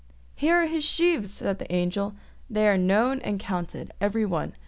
"Here 0.35 0.55
are 0.55 0.65
his 0.65 0.83
sheaves!" 0.83 1.31
said 1.31 1.59
the 1.59 1.71
Angel. 1.71 2.15
"They 2.49 2.67
are 2.67 2.75
known 2.75 3.19
and 3.21 3.39
counted, 3.39 3.91
every 4.01 4.25
one." 4.25 4.53